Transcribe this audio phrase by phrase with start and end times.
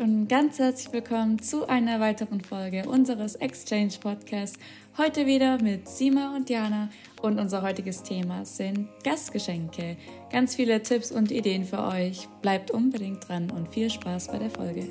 [0.00, 4.58] Und ganz herzlich willkommen zu einer weiteren Folge unseres Exchange Podcasts.
[4.98, 6.88] Heute wieder mit Sima und Jana
[7.22, 9.96] und unser heutiges Thema sind Gastgeschenke.
[10.32, 12.28] Ganz viele Tipps und Ideen für euch.
[12.42, 14.86] Bleibt unbedingt dran und viel Spaß bei der Folge.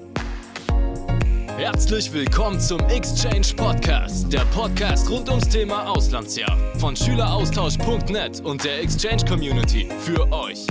[1.57, 8.81] Herzlich willkommen zum Exchange Podcast, der Podcast rund ums Thema Auslandsjahr von Schüleraustausch.net und der
[8.81, 10.65] Exchange Community für euch.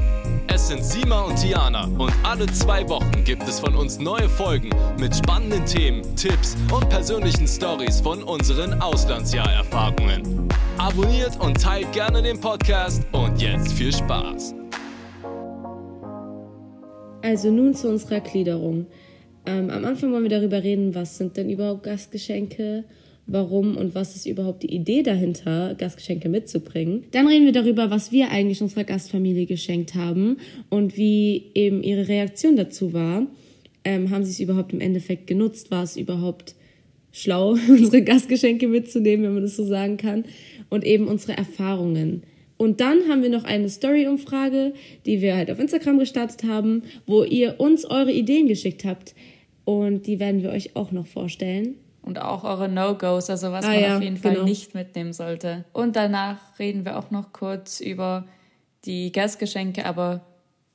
[0.63, 4.71] Es sind Sima und Tiana und alle zwei Wochen gibt es von uns neue Folgen
[4.97, 10.49] mit spannenden Themen, Tipps und persönlichen Stories von unseren Auslandsjahrerfahrungen.
[10.79, 14.55] Abonniert und teilt gerne den Podcast und jetzt viel Spaß.
[17.23, 18.87] Also nun zu unserer Gliederung.
[19.45, 22.85] Ähm, am Anfang wollen wir darüber reden, was sind denn überhaupt Gastgeschenke
[23.27, 27.05] warum und was ist überhaupt die Idee dahinter, Gastgeschenke mitzubringen.
[27.13, 30.39] Dann reden wir darüber, was wir eigentlich unserer Gastfamilie geschenkt haben
[30.71, 33.27] und wie eben ihre Reaktion dazu war.
[33.85, 35.71] Ähm, haben sie es überhaupt im Endeffekt genutzt?
[35.71, 36.55] War es überhaupt
[37.13, 40.25] schlau, unsere Gastgeschenke mitzunehmen, wenn man das so sagen kann?
[40.69, 42.23] Und eben unsere Erfahrungen.
[42.57, 44.73] Und dann haben wir noch eine Story-Umfrage,
[45.05, 49.15] die wir halt auf Instagram gestartet haben, wo ihr uns eure Ideen geschickt habt.
[49.65, 53.69] Und die werden wir euch auch noch vorstellen und auch eure No-Gos, also was ah,
[53.69, 54.45] man ja, auf jeden Fall genau.
[54.45, 55.65] nicht mitnehmen sollte.
[55.73, 58.25] Und danach reden wir auch noch kurz über
[58.85, 60.21] die Gastgeschenke, aber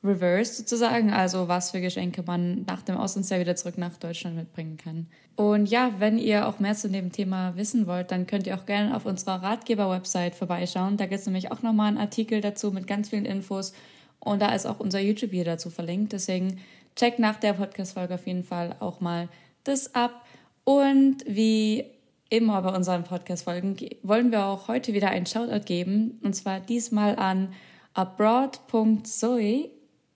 [0.03, 4.77] reverse sozusagen, also was für Geschenke man nach dem Auslandsjahr wieder zurück nach Deutschland mitbringen
[4.77, 5.07] kann.
[5.35, 8.65] Und ja, wenn ihr auch mehr zu dem Thema wissen wollt, dann könnt ihr auch
[8.65, 10.97] gerne auf unserer Ratgeber-Website vorbeischauen.
[10.97, 13.73] Da gibt es nämlich auch nochmal einen Artikel dazu mit ganz vielen Infos
[14.19, 16.13] und da ist auch unser YouTube-Video dazu verlinkt.
[16.13, 16.59] Deswegen
[16.95, 19.29] checkt nach der Podcast-Folge auf jeden Fall auch mal
[19.63, 20.25] das ab.
[20.67, 21.85] Und wie
[22.29, 26.19] immer bei unseren Podcast-Folgen wollen wir auch heute wieder einen Shoutout geben.
[26.23, 27.53] Und zwar diesmal an
[27.93, 29.69] abroad.zoe.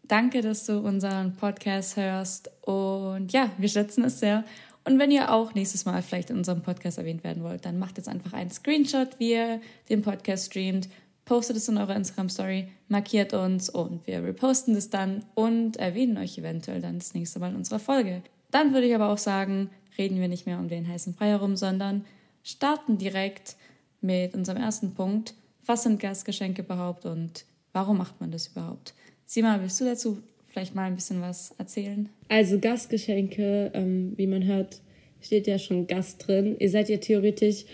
[0.03, 2.51] Danke, dass du unseren Podcast hörst.
[2.67, 4.43] Und ja, wir schätzen es sehr.
[4.83, 7.95] Und wenn ihr auch nächstes Mal vielleicht in unserem Podcast erwähnt werden wollt, dann macht
[7.95, 10.89] jetzt einfach einen Screenshot, wie ihr den Podcast streamt,
[11.23, 16.37] postet es in eurer Instagram-Story, markiert uns und wir reposten das dann und erwähnen euch
[16.37, 18.21] eventuell dann das nächste Mal in unserer Folge.
[18.49, 21.55] Dann würde ich aber auch sagen, reden wir nicht mehr um den heißen Brei herum,
[21.55, 22.05] sondern
[22.43, 23.55] starten direkt
[24.01, 25.33] mit unserem ersten Punkt.
[25.65, 28.93] Was sind Gastgeschenke überhaupt und warum macht man das überhaupt?
[29.25, 32.09] Sima, willst du dazu vielleicht mal ein bisschen was erzählen?
[32.27, 34.81] Also Gastgeschenke, ähm, wie man hört,
[35.21, 36.55] steht ja schon Gast drin.
[36.59, 37.65] Ihr seid ja theoretisch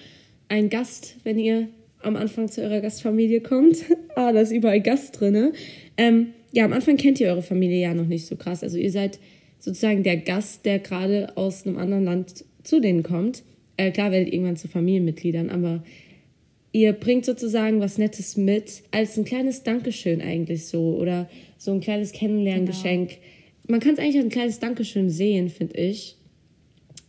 [0.50, 1.70] ein Gast, wenn ihr
[2.04, 3.78] am Anfang zu eurer Gastfamilie kommt.
[4.16, 5.54] ah, da ist überall Gast drin.
[5.98, 8.64] Ähm, ja, am Anfang kennt ihr eure Familie ja noch nicht so krass.
[8.64, 9.20] Also ihr seid
[9.68, 13.44] sozusagen der Gast, der gerade aus einem anderen Land zu denen kommt.
[13.76, 15.84] Äh, klar werdet irgendwann zu Familienmitgliedern, aber
[16.72, 21.82] ihr bringt sozusagen was Nettes mit, als ein kleines Dankeschön eigentlich so oder so ein
[21.82, 23.10] kleines Kennenlerngeschenk.
[23.10, 23.22] Genau.
[23.68, 26.16] Man kann es eigentlich als ein kleines Dankeschön sehen, finde ich.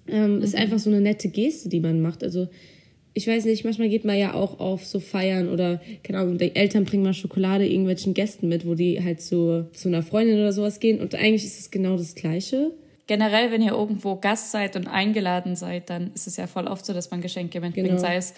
[0.08, 0.42] Ähm, mhm.
[0.42, 2.24] Ist einfach so eine nette Geste, die man macht.
[2.24, 2.48] Also
[3.18, 6.54] ich weiß nicht, manchmal geht man ja auch auf so Feiern oder, keine Ahnung, die
[6.54, 10.52] Eltern bringen mal Schokolade irgendwelchen Gästen mit, wo die halt so zu einer Freundin oder
[10.52, 11.00] sowas gehen.
[11.00, 12.70] Und eigentlich ist es genau das Gleiche.
[13.08, 16.86] Generell, wenn ihr irgendwo Gast seid und eingeladen seid, dann ist es ja voll oft
[16.86, 17.88] so, dass man Geschenke mitbringt.
[17.88, 18.00] Genau.
[18.00, 18.34] Sei es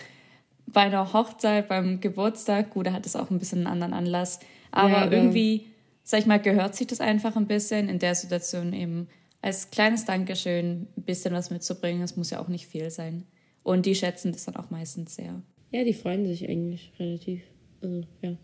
[0.66, 4.40] bei einer Hochzeit, beim Geburtstag, gut, da hat es auch ein bisschen einen anderen Anlass.
[4.70, 5.66] Aber, ja, aber irgendwie,
[6.04, 9.08] sag ich mal, gehört sich das einfach ein bisschen in der Situation eben
[9.42, 12.00] als kleines Dankeschön ein bisschen was mitzubringen.
[12.00, 13.24] Es muss ja auch nicht viel sein.
[13.62, 15.42] Und die schätzen das dann auch meistens sehr.
[15.70, 17.42] Ja, die freuen sich eigentlich relativ.
[17.82, 18.36] Also, ja.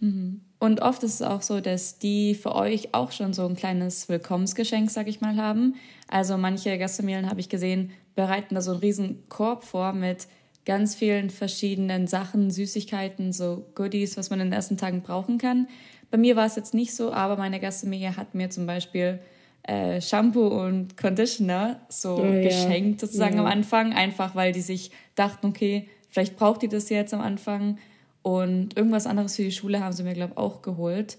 [0.00, 0.40] Mhm.
[0.58, 4.08] Und oft ist es auch so, dass die für euch auch schon so ein kleines
[4.08, 5.74] Willkommensgeschenk, sag ich mal, haben.
[6.08, 10.26] Also manche Gastfamilien, habe ich gesehen, bereiten da so einen riesen Korb vor mit
[10.64, 15.66] ganz vielen verschiedenen Sachen, Süßigkeiten, so Goodies, was man in den ersten Tagen brauchen kann.
[16.10, 19.18] Bei mir war es jetzt nicht so, aber meine Gastfamilie hat mir zum Beispiel
[19.64, 23.40] äh, Shampoo und Conditioner so oh, geschenkt sozusagen ja.
[23.40, 27.78] am Anfang, einfach weil die sich dachten, okay, vielleicht braucht die das jetzt am Anfang.
[28.22, 31.18] Und irgendwas anderes für die Schule haben sie mir, glaube ich, auch geholt.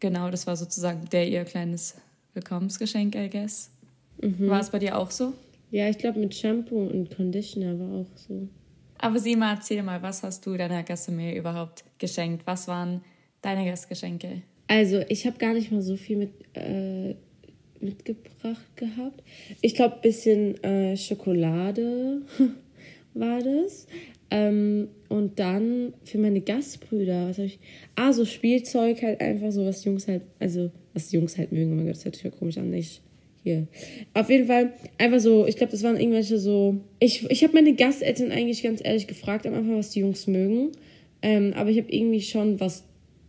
[0.00, 1.96] Genau, das war sozusagen der ihr kleines
[2.34, 3.70] Willkommensgeschenk, I guess.
[4.20, 4.48] Mhm.
[4.48, 5.34] War es bei dir auch so?
[5.70, 8.48] Ja, ich glaube, mit Shampoo und Conditioner war auch so.
[8.98, 12.46] Aber Sima, erzähl mal, was hast du deiner Gastfamilie überhaupt geschenkt?
[12.46, 13.02] Was waren
[13.40, 14.42] deine Gastgeschenke?
[14.68, 17.16] Also, ich habe gar nicht mal so viel mit äh,
[17.82, 19.22] mitgebracht gehabt.
[19.60, 22.22] Ich glaube, ein bisschen äh, Schokolade
[23.14, 23.86] war das.
[24.30, 27.58] Ähm, und dann für meine Gastbrüder, was habe ich?
[27.96, 31.72] Ah, so Spielzeug halt einfach so, was Jungs halt, also was Jungs halt mögen.
[31.72, 33.02] Oh mein Gott, das hört sich ja komisch an, nicht
[33.42, 33.66] hier.
[34.14, 36.80] Auf jeden Fall einfach so, ich glaube, das waren irgendwelche so.
[36.98, 40.72] Ich, ich habe meine Gasteltern eigentlich ganz ehrlich gefragt am Anfang, was die Jungs mögen.
[41.20, 42.84] Ähm, aber ich habe irgendwie schon was,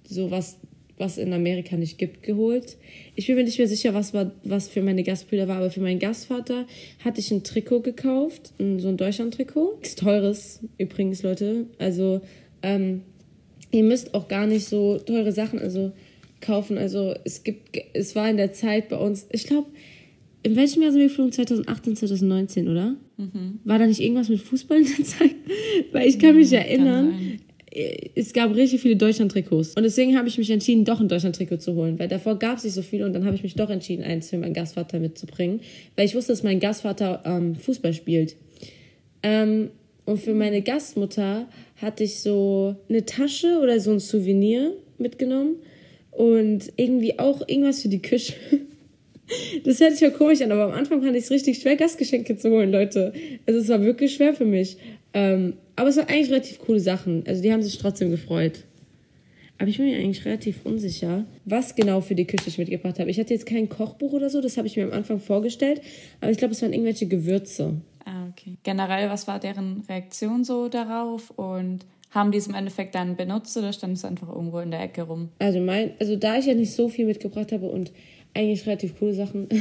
[0.07, 0.57] so was
[0.97, 2.77] was in Amerika nicht gibt, geholt.
[3.15, 5.81] Ich bin mir nicht mehr sicher, was, war, was für meine Gastbrüder war, aber für
[5.81, 6.65] meinen Gastvater
[7.03, 9.79] hatte ich ein Trikot gekauft, so ein Deutschland-Trikot.
[9.81, 11.65] Ist teures übrigens, Leute.
[11.79, 12.21] Also
[12.61, 13.01] ähm,
[13.71, 15.91] ihr müsst auch gar nicht so teure Sachen also
[16.41, 16.77] kaufen.
[16.77, 19.67] Also es gibt, es war in der Zeit bei uns, ich glaube,
[20.43, 21.31] in welchem Jahr sind wir geflogen?
[21.31, 22.95] 2018, 2019, oder?
[23.17, 23.59] Mhm.
[23.63, 25.35] War da nicht irgendwas mit Fußball in der Zeit?
[25.91, 27.39] Weil ich kann mich mhm, erinnern,
[28.15, 29.75] es gab richtig viele Deutschland-Trikots.
[29.75, 31.97] Und deswegen habe ich mich entschieden, doch ein Deutschland-Trikot zu holen.
[31.97, 34.29] Weil davor gab es nicht so viele und dann habe ich mich doch entschieden, eins
[34.29, 35.61] für meinen Gastvater mitzubringen.
[35.95, 38.35] Weil ich wusste, dass mein Gastvater ähm, Fußball spielt.
[39.23, 39.71] Ähm,
[40.05, 41.47] und für meine Gastmutter
[41.77, 45.55] hatte ich so eine Tasche oder so ein Souvenir mitgenommen.
[46.11, 48.33] Und irgendwie auch irgendwas für die Küche.
[49.63, 52.37] Das hört sich ja komisch an, aber am Anfang fand ich es richtig schwer, Gastgeschenke
[52.37, 53.13] zu holen, Leute.
[53.47, 54.77] Also es war wirklich schwer für mich.
[55.13, 57.23] Ähm, aber es waren eigentlich relativ coole Sachen.
[57.27, 58.63] Also die haben sich trotzdem gefreut.
[59.59, 63.09] Aber ich bin mir eigentlich relativ unsicher, was genau für die Küche ich mitgebracht habe.
[63.09, 65.81] Ich hatte jetzt kein Kochbuch oder so, das habe ich mir am Anfang vorgestellt.
[66.21, 67.75] Aber ich glaube, es waren irgendwelche Gewürze.
[68.03, 68.57] Ah, okay.
[68.63, 71.29] Generell, was war deren Reaktion so darauf?
[71.31, 74.81] Und haben die es im Endeffekt dann benutzt oder stand es einfach irgendwo in der
[74.81, 75.29] Ecke rum?
[75.39, 77.91] Also, mein, also da ich ja nicht so viel mitgebracht habe und
[78.33, 79.47] eigentlich relativ coole Sachen.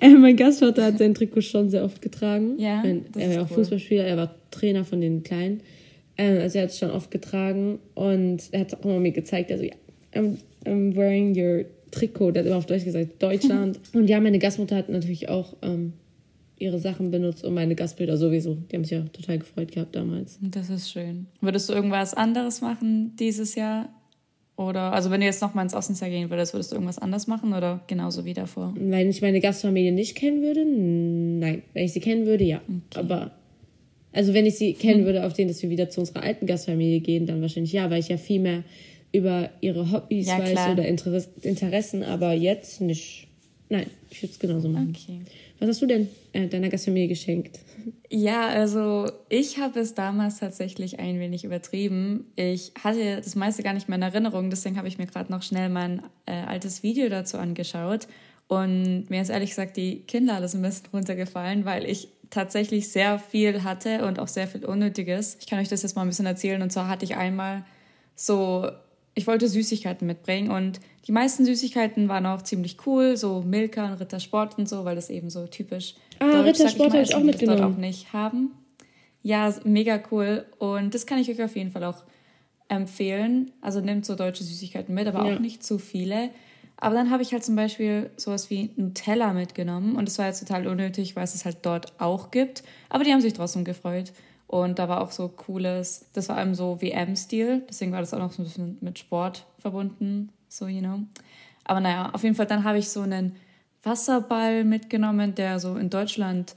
[0.00, 2.58] Äh, mein Gastvater hat sein Trikot schon sehr oft getragen.
[2.58, 3.56] Ja, er war auch cool.
[3.56, 5.62] Fußballspieler, er war Trainer von den Kleinen.
[6.18, 9.12] Ähm, also er hat es schon oft getragen und er hat es auch immer mir
[9.12, 9.74] gezeigt, also ja,
[10.12, 13.80] I'm, I'm wearing your Trikot, der hat immer auf Deutsch gesagt, Deutschland.
[13.94, 15.94] und ja, meine Gastmutter hat natürlich auch ähm,
[16.58, 18.56] ihre Sachen benutzt und meine Gastbilder sowieso.
[18.70, 20.38] Die haben sich ja total gefreut gehabt damals.
[20.40, 21.26] Das ist schön.
[21.40, 23.88] Würdest du irgendwas anderes machen dieses Jahr?
[24.56, 27.52] Oder, also wenn du jetzt nochmal ins Auslandsjahr gehen würdest, würdest du irgendwas anders machen
[27.52, 28.72] oder genauso wie davor?
[28.78, 31.62] Wenn ich meine Gastfamilie nicht kennen würde, nein.
[31.74, 32.62] Wenn ich sie kennen würde, ja.
[32.66, 32.98] Okay.
[32.98, 33.32] Aber,
[34.12, 35.06] also wenn ich sie kennen hm.
[35.06, 38.00] würde, auf denen, dass wir wieder zu unserer alten Gastfamilie gehen, dann wahrscheinlich ja, weil
[38.00, 38.64] ich ja viel mehr
[39.12, 40.72] über ihre Hobbys ja, weiß klar.
[40.72, 43.28] oder Interessen, aber jetzt nicht.
[43.68, 44.94] Nein, ich würde es genauso machen.
[44.96, 45.20] Okay.
[45.58, 47.58] Was hast du denn äh, deiner Gastfamilie geschenkt?
[48.10, 52.26] Ja, also ich habe es damals tatsächlich ein wenig übertrieben.
[52.36, 55.42] Ich hatte das meiste gar nicht mehr in Erinnerung, deswegen habe ich mir gerade noch
[55.42, 58.06] schnell mein äh, altes Video dazu angeschaut.
[58.48, 63.18] Und mir ist ehrlich gesagt die Kinder alles ein bisschen runtergefallen, weil ich tatsächlich sehr
[63.18, 65.36] viel hatte und auch sehr viel Unnötiges.
[65.40, 66.62] Ich kann euch das jetzt mal ein bisschen erzählen.
[66.62, 67.64] Und zwar hatte ich einmal
[68.14, 68.68] so
[69.16, 74.00] ich wollte Süßigkeiten mitbringen und die meisten Süßigkeiten waren auch ziemlich cool, so Milka und
[74.00, 77.60] Rittersport und so, weil das eben so typisch Ah, Rittersport habe ich auch mitgenommen.
[77.60, 78.52] Dort auch nicht haben.
[79.22, 82.04] Ja, mega cool und das kann ich euch auf jeden Fall auch
[82.68, 83.52] empfehlen.
[83.60, 85.34] Also nehmt so deutsche Süßigkeiten mit, aber ja.
[85.34, 86.30] auch nicht zu viele.
[86.78, 90.40] Aber dann habe ich halt zum Beispiel sowas wie Nutella mitgenommen und das war jetzt
[90.40, 92.62] total unnötig, weil es es halt dort auch gibt.
[92.88, 94.12] Aber die haben sich trotzdem gefreut.
[94.48, 98.20] Und da war auch so cooles, das war eben so WM-Stil, deswegen war das auch
[98.20, 101.00] noch so ein bisschen mit Sport verbunden, so, you know.
[101.64, 103.36] Aber naja, auf jeden Fall, dann habe ich so einen
[103.82, 106.54] Wasserball mitgenommen, der so in Deutschland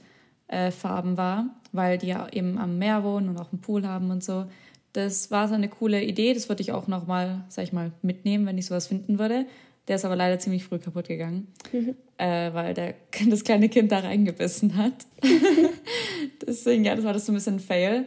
[0.48, 4.10] äh, Farben war, weil die ja eben am Meer wohnen und auch einen Pool haben
[4.10, 4.46] und so.
[4.92, 8.46] Das war so eine coole Idee, das würde ich auch nochmal, sag ich mal, mitnehmen,
[8.46, 9.46] wenn ich sowas finden würde.
[9.86, 11.94] Der ist aber leider ziemlich früh kaputt gegangen, mhm.
[12.18, 12.94] äh, weil der,
[13.28, 14.92] das kleine Kind da reingebissen hat.
[16.46, 18.06] Deswegen, ja, das war das so ein bisschen ein Fail.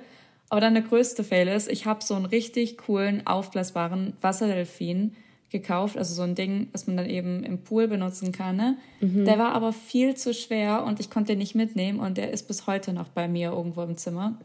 [0.49, 5.15] Aber dann der größte Fail ist, ich habe so einen richtig coolen, aufblasbaren Wasserdelfin
[5.53, 8.57] gekauft, also so ein Ding, was man dann eben im Pool benutzen kann.
[8.57, 8.77] Ne?
[8.99, 9.23] Mhm.
[9.23, 12.49] Der war aber viel zu schwer und ich konnte den nicht mitnehmen und der ist
[12.49, 14.37] bis heute noch bei mir irgendwo im Zimmer.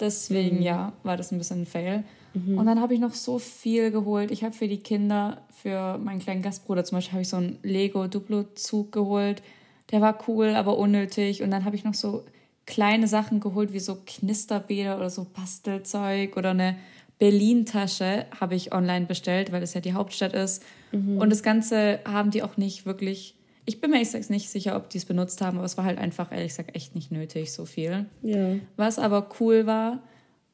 [0.00, 0.62] Deswegen, mhm.
[0.62, 2.04] ja, war das ein bisschen ein Fail.
[2.32, 2.56] Mhm.
[2.56, 4.30] Und dann habe ich noch so viel geholt.
[4.30, 7.58] Ich habe für die Kinder, für meinen kleinen Gastbruder zum Beispiel, habe ich so einen
[7.62, 9.42] Lego-Duplo-Zug geholt.
[9.90, 11.42] Der war cool, aber unnötig.
[11.42, 12.24] Und dann habe ich noch so
[12.64, 16.76] kleine Sachen geholt, wie so Knisterbäder oder so Bastelzeug oder eine
[17.18, 20.62] Berlin-Tasche habe ich online bestellt, weil es ja die Hauptstadt ist.
[20.92, 21.18] Mhm.
[21.18, 23.34] Und das Ganze haben die auch nicht wirklich.
[23.64, 25.84] Ich bin mir ehrlich gesagt nicht sicher, ob die es benutzt haben, aber es war
[25.84, 28.06] halt einfach, ehrlich gesagt, echt nicht nötig, so viel.
[28.22, 28.54] Ja.
[28.76, 30.02] Was aber cool war,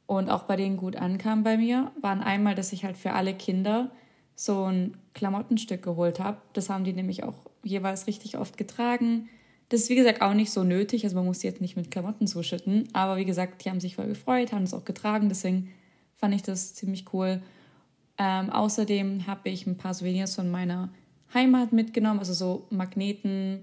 [0.06, 3.34] und auch bei denen gut ankam bei mir, waren einmal, dass ich halt für alle
[3.34, 3.90] Kinder
[4.34, 6.38] so ein Klamottenstück geholt habe.
[6.52, 9.28] Das haben die nämlich auch jeweils richtig oft getragen.
[9.68, 11.90] Das ist wie gesagt auch nicht so nötig, also man muss die jetzt nicht mit
[11.90, 15.70] Klamotten zuschütten, aber wie gesagt, die haben sich voll gefreut, haben es auch getragen, deswegen
[16.24, 17.42] fand ich das ziemlich cool.
[18.16, 20.88] Ähm, außerdem habe ich ein paar Souvenirs von meiner
[21.34, 23.62] Heimat mitgenommen, also so Magneten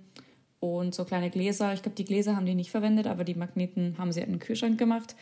[0.60, 1.74] und so kleine Gläser.
[1.74, 4.38] Ich glaube, die Gläser haben die nicht verwendet, aber die Magneten haben sie in den
[4.38, 5.16] Kühlschrank gemacht.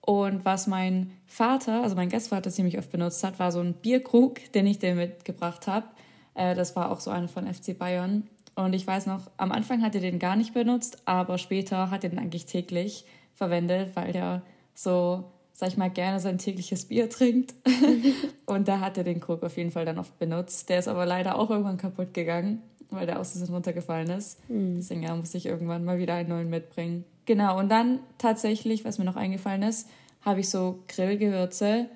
[0.00, 4.50] Und was mein Vater, also mein Gastvater ziemlich oft benutzt hat, war so ein Bierkrug,
[4.50, 5.86] den ich dir mitgebracht habe.
[6.34, 8.28] Äh, das war auch so einer von FC Bayern.
[8.56, 12.02] Und ich weiß noch, am Anfang hat er den gar nicht benutzt, aber später hat
[12.02, 14.42] er den eigentlich täglich verwendet, weil der
[14.74, 15.30] so,
[15.62, 17.54] sag ich mal, gerne sein tägliches Bier trinkt.
[18.46, 20.68] und da hat er den Krug auf jeden Fall dann oft benutzt.
[20.68, 24.40] Der ist aber leider auch irgendwann kaputt gegangen, weil der aus runtergefallen ist.
[24.50, 24.78] Mhm.
[24.78, 27.04] Deswegen ja, muss ich irgendwann mal wieder einen neuen mitbringen.
[27.26, 29.88] Genau, und dann tatsächlich, was mir noch eingefallen ist,
[30.22, 31.86] habe ich so Grillgewürze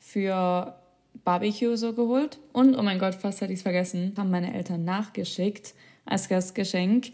[0.00, 0.74] für
[1.22, 2.40] Barbecue so geholt.
[2.52, 5.74] Und, oh mein Gott, fast hatte ich es vergessen, haben meine Eltern nachgeschickt
[6.06, 7.12] als Gastgeschenk.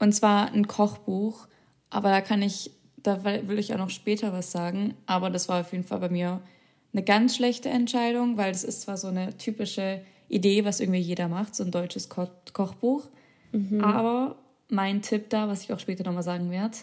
[0.00, 1.46] Und zwar ein Kochbuch.
[1.88, 2.72] Aber da kann ich,
[3.06, 4.94] da will ich auch noch später was sagen.
[5.06, 6.40] Aber das war auf jeden Fall bei mir
[6.92, 11.28] eine ganz schlechte Entscheidung, weil das ist zwar so eine typische Idee, was irgendwie jeder
[11.28, 13.06] macht, so ein deutsches Ko Kochbuch.
[13.52, 13.80] Mhm.
[13.82, 14.36] Aber
[14.68, 16.76] mein Tipp da, was ich auch später nochmal sagen werde,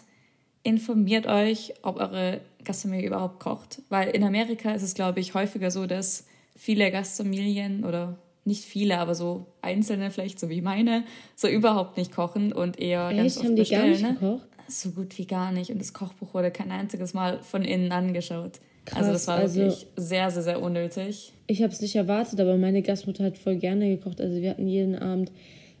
[0.62, 3.82] informiert euch, ob eure Gastfamilie überhaupt kocht.
[3.90, 6.26] Weil in Amerika ist es, glaube ich, häufiger so, dass
[6.56, 8.16] viele Gastfamilien oder
[8.46, 11.04] nicht viele, aber so einzelne vielleicht, so wie meine,
[11.34, 13.16] so überhaupt nicht kochen und eher Echt?
[13.16, 13.82] ganz oft Haben die bestellen.
[13.82, 14.14] Gar nicht ne?
[14.14, 14.48] gekocht?
[14.68, 15.70] So gut wie gar nicht.
[15.70, 18.60] Und das Kochbuch wurde kein einziges Mal von innen angeschaut.
[18.84, 21.32] Krass, also das war also, wirklich sehr, sehr, sehr unnötig.
[21.46, 24.20] Ich habe es nicht erwartet, aber meine Gastmutter hat voll gerne gekocht.
[24.20, 25.32] Also wir hatten jeden Abend,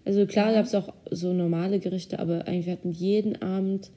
[0.04, 0.56] also klar ja.
[0.56, 3.90] gab es auch so normale Gerichte, aber eigentlich wir hatten jeden Abend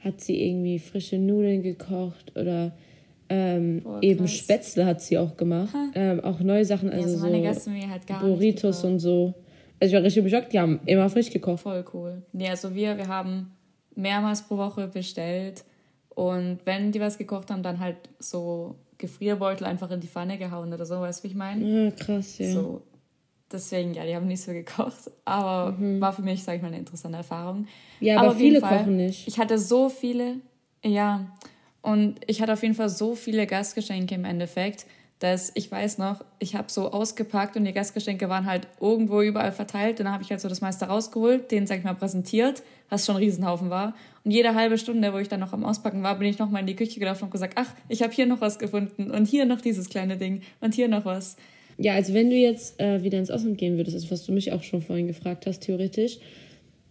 [0.00, 2.72] hat sie irgendwie frische Nudeln gekocht oder
[3.28, 5.74] ähm, Boah, eben Spätzle hat sie auch gemacht.
[5.94, 9.34] Ähm, auch neue Sachen, also ja, so, so Burritos und so.
[9.78, 11.60] Also ich war richtig beschockt, die haben immer frisch gekocht.
[11.60, 12.22] Voll cool.
[12.32, 13.52] Nee, also wir, wir haben
[14.00, 15.64] mehrmals pro Woche bestellt
[16.10, 20.72] und wenn die was gekocht haben, dann halt so Gefrierbeutel einfach in die Pfanne gehauen
[20.72, 21.64] oder so, weißt du, wie ich meine?
[21.64, 22.52] Ja, krass, ja.
[22.52, 22.82] So,
[23.50, 26.00] deswegen, ja, die haben nicht so gekocht, aber mhm.
[26.00, 27.66] war für mich, sag ich mal, eine interessante Erfahrung.
[28.00, 29.26] Ja, aber, aber viele Fall, kochen nicht.
[29.26, 30.36] Ich hatte so viele,
[30.84, 31.26] ja,
[31.82, 34.86] und ich hatte auf jeden Fall so viele Gastgeschenke im Endeffekt,
[35.20, 39.52] dass ich weiß noch, ich habe so ausgepackt und die Gastgeschenke waren halt irgendwo überall
[39.52, 40.00] verteilt.
[40.00, 43.04] Und dann habe ich halt so das meiste rausgeholt, den, sag ich mal, präsentiert, was
[43.04, 43.94] schon ein Riesenhaufen war.
[44.24, 46.60] Und jede halbe Stunde, wo ich dann noch am Auspacken war, bin ich noch mal
[46.60, 49.44] in die Küche gelaufen und gesagt, ach, ich habe hier noch was gefunden und hier
[49.44, 51.36] noch dieses kleine Ding und hier noch was.
[51.76, 54.52] Ja, also wenn du jetzt äh, wieder ins Ausland gehen würdest, also was du mich
[54.52, 56.18] auch schon vorhin gefragt hast, theoretisch,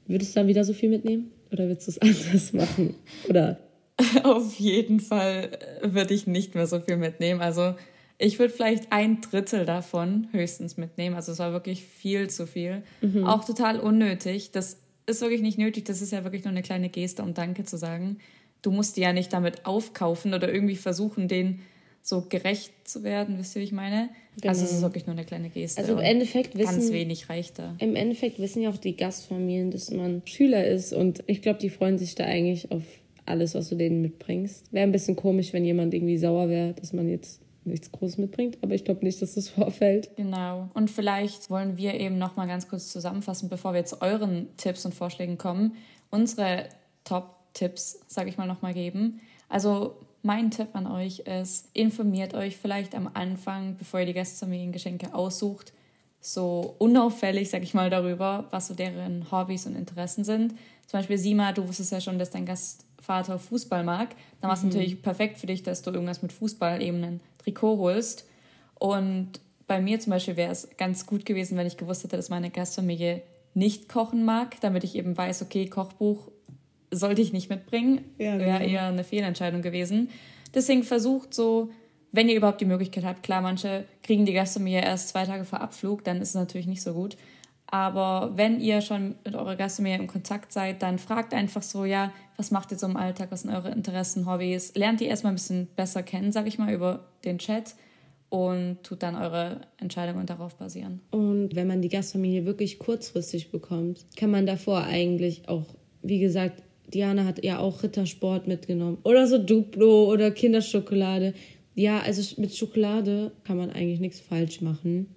[0.05, 1.31] würdest du dann wieder so viel mitnehmen?
[1.51, 2.93] Oder würdest du es anders machen?
[3.27, 3.57] Oder?
[4.23, 5.49] Auf jeden Fall
[5.81, 7.41] würde ich nicht mehr so viel mitnehmen.
[7.41, 7.73] Also
[8.19, 11.15] ich würde vielleicht ein Drittel davon höchstens mitnehmen.
[11.15, 12.83] Also es war wirklich viel zu viel.
[13.01, 13.23] Mhm.
[13.23, 14.51] Auch total unnötig.
[14.51, 15.85] Das ist wirklich nicht nötig.
[15.85, 18.17] Das ist ja wirklich nur eine kleine Geste, um Danke zu sagen.
[18.61, 21.61] Du musst die ja nicht damit aufkaufen oder irgendwie versuchen, den
[22.01, 24.09] so gerecht zu werden, wisst ihr, wie ich meine?
[24.41, 24.49] Genau.
[24.49, 24.87] Also es ist genau.
[24.87, 25.81] wirklich nur eine kleine Geste.
[25.81, 27.75] Also im Endeffekt wissen ganz wenig reicht da.
[27.79, 31.69] Im Endeffekt wissen ja auch die Gastfamilien, dass man Schüler ist und ich glaube, die
[31.69, 32.83] freuen sich da eigentlich auf
[33.25, 34.73] alles, was du denen mitbringst.
[34.73, 38.57] Wäre ein bisschen komisch, wenn jemand irgendwie sauer wäre, dass man jetzt nichts Großes mitbringt,
[38.61, 40.15] aber ich glaube nicht, dass das vorfällt.
[40.15, 40.69] Genau.
[40.73, 44.85] Und vielleicht wollen wir eben noch mal ganz kurz zusammenfassen, bevor wir zu euren Tipps
[44.85, 45.75] und Vorschlägen kommen,
[46.09, 46.65] unsere
[47.03, 49.21] Top-Tipps, sage ich mal, noch mal geben.
[49.47, 55.13] Also mein Tipp an euch ist, informiert euch vielleicht am Anfang, bevor ihr die Gastfamiliengeschenke
[55.13, 55.73] aussucht,
[56.21, 60.53] so unauffällig, sag ich mal, darüber, was so deren Hobbys und Interessen sind.
[60.85, 64.09] Zum Beispiel Sima, du wusstest ja schon, dass dein Gastvater Fußball mag.
[64.41, 64.69] Dann war es mhm.
[64.69, 68.27] natürlich perfekt für dich, dass du irgendwas mit Fußball eben Trikot holst.
[68.75, 72.29] Und bei mir zum Beispiel wäre es ganz gut gewesen, wenn ich gewusst hätte, dass
[72.29, 73.21] meine Gastfamilie
[73.53, 76.29] nicht kochen mag, damit ich eben weiß, okay, Kochbuch
[76.91, 78.03] sollte ich nicht mitbringen.
[78.17, 78.45] Ja, genau.
[78.45, 80.09] Wäre eher eine Fehlentscheidung gewesen.
[80.53, 81.69] Deswegen versucht so,
[82.11, 85.61] wenn ihr überhaupt die Möglichkeit habt, klar, manche kriegen die Gastfamilie erst zwei Tage vor
[85.61, 87.17] Abflug, dann ist es natürlich nicht so gut.
[87.67, 92.11] Aber wenn ihr schon mit eurer Gastfamilie im Kontakt seid, dann fragt einfach so, ja,
[92.39, 94.73] was macht ihr so im Alltag, was sind eure Interessen, Hobbys?
[94.75, 97.75] Lernt die erstmal ein bisschen besser kennen, sag ich mal, über den Chat
[98.29, 101.01] und tut dann eure Entscheidungen darauf basieren.
[101.11, 105.65] Und wenn man die Gastfamilie wirklich kurzfristig bekommt, kann man davor eigentlich auch,
[106.01, 108.99] wie gesagt, Diana hat ja auch Rittersport mitgenommen.
[109.03, 111.33] Oder so Duplo oder Kinderschokolade.
[111.75, 115.13] Ja, also mit Schokolade kann man eigentlich nichts falsch machen.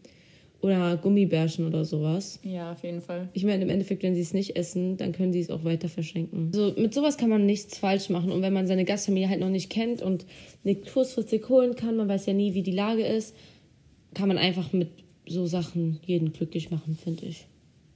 [0.63, 2.39] Oder Gummibärchen oder sowas.
[2.45, 3.29] Ja, auf jeden Fall.
[3.33, 5.89] Ich meine, im Endeffekt, wenn sie es nicht essen, dann können sie es auch weiter
[5.89, 6.53] verschenken.
[6.55, 8.31] Also mit sowas kann man nichts falsch machen.
[8.31, 10.25] Und wenn man seine Gastfamilie halt noch nicht kennt und
[10.63, 13.35] nicht kurzfristig holen kann, man weiß ja nie, wie die Lage ist,
[14.15, 14.89] kann man einfach mit
[15.27, 17.49] so Sachen jeden glücklich machen, finde ich.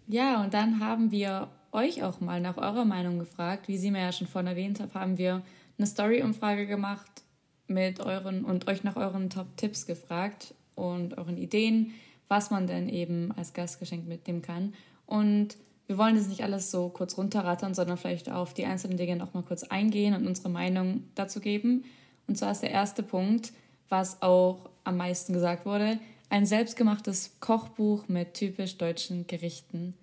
[0.09, 3.69] Ja, und dann haben wir euch auch mal nach eurer Meinung gefragt.
[3.69, 5.43] Wie sie mir ja schon vorhin erwähnt hat, haben wir
[5.79, 7.23] eine Story-Umfrage gemacht
[7.69, 11.93] mit euren und euch nach euren Top-Tipps gefragt und euren Ideen,
[12.29, 14.75] was man denn eben als Gastgeschenk mitnehmen kann.
[15.07, 15.57] Und
[15.87, 19.35] wir wollen das nicht alles so kurz runterrattern, sondern vielleicht auf die einzelnen Dinge noch
[19.35, 21.85] mal kurz eingehen und unsere Meinung dazu geben.
[22.27, 23.53] Und zwar ist der erste Punkt,
[23.89, 29.95] was auch am meisten gesagt wurde, ein selbstgemachtes Kochbuch mit typisch deutschen Gerichten.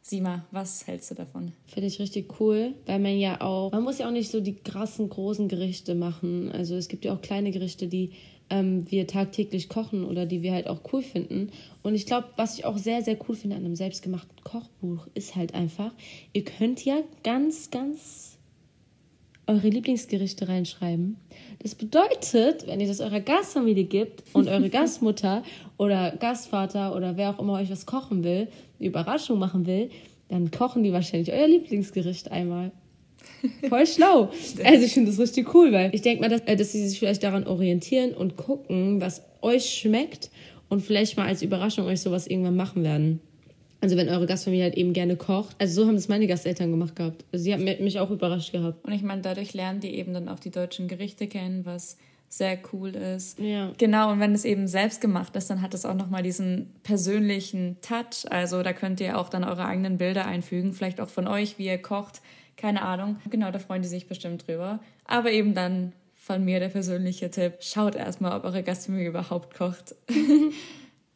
[0.00, 1.52] Sima, was hältst du davon?
[1.66, 4.56] Finde ich richtig cool, weil man ja auch, man muss ja auch nicht so die
[4.56, 6.50] krassen, großen Gerichte machen.
[6.52, 8.12] Also es gibt ja auch kleine Gerichte, die
[8.52, 11.50] ähm, wir tagtäglich kochen oder die wir halt auch cool finden.
[11.82, 15.34] Und ich glaube, was ich auch sehr, sehr cool finde an einem selbstgemachten Kochbuch, ist
[15.34, 15.90] halt einfach,
[16.34, 18.36] ihr könnt ja ganz, ganz
[19.46, 21.16] eure Lieblingsgerichte reinschreiben.
[21.60, 25.42] Das bedeutet, wenn ihr das eurer Gastfamilie gibt und eure Gastmutter
[25.78, 29.90] oder Gastvater oder wer auch immer euch was kochen will, eine Überraschung machen will,
[30.28, 32.70] dann kochen die wahrscheinlich euer Lieblingsgericht einmal.
[33.68, 34.30] Voll schlau.
[34.64, 36.98] Also ich finde das richtig cool, weil ich denke mal, dass, äh, dass sie sich
[36.98, 40.30] vielleicht daran orientieren und gucken, was euch schmeckt
[40.68, 43.20] und vielleicht mal als Überraschung euch sowas irgendwann machen werden.
[43.80, 45.56] Also wenn eure Gastfamilie halt eben gerne kocht.
[45.58, 47.24] Also so haben das meine Gasteltern gemacht gehabt.
[47.32, 48.84] Also sie haben mich auch überrascht gehabt.
[48.86, 51.96] Und ich meine, dadurch lernen die eben dann auch die deutschen Gerichte kennen, was
[52.28, 53.38] sehr cool ist.
[53.40, 53.72] Ja.
[53.76, 57.76] Genau, und wenn es eben selbst gemacht ist, dann hat es auch nochmal diesen persönlichen
[57.82, 58.30] Touch.
[58.30, 61.66] Also da könnt ihr auch dann eure eigenen Bilder einfügen, vielleicht auch von euch, wie
[61.66, 62.22] ihr kocht.
[62.56, 63.16] Keine Ahnung.
[63.30, 64.80] Genau, da freuen die sich bestimmt drüber.
[65.04, 67.54] Aber eben dann von mir der persönliche Tipp.
[67.60, 69.94] Schaut erstmal, ob eure Gastfamilie überhaupt kocht.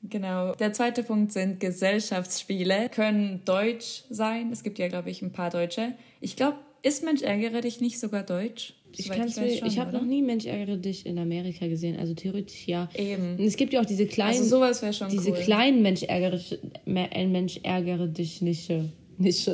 [0.08, 0.54] Genau.
[0.54, 2.90] Der zweite Punkt sind Gesellschaftsspiele.
[2.90, 4.50] Können deutsch sein.
[4.52, 5.94] Es gibt ja, glaube ich, ein paar Deutsche.
[6.20, 8.74] Ich glaube, ist Mensch ärgere dich nicht sogar deutsch?
[8.92, 12.66] Ich, kann's mir- ich habe noch nie Mensch ärgere dich in Amerika gesehen, also theoretisch
[12.68, 12.88] ja.
[12.94, 13.32] Eben.
[13.36, 15.36] Und es gibt ja auch diese kleinen, Also sowas wäre schon diese cool.
[15.38, 16.40] kleinen Mensch ärgere,
[16.86, 18.70] äh, Mensch ärgere dich nicht.
[19.18, 19.48] nicht.